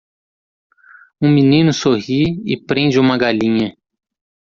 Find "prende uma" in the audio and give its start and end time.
2.59-3.19